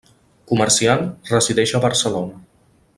Comerciant, 0.51 1.03
resideix 1.33 1.75
a 1.81 1.85
Barcelona. 1.87 2.45